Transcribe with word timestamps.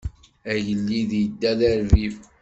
Agellid 0.51 1.11
idda 1.23 1.51
d 1.59 1.61
arbib. 1.71 2.15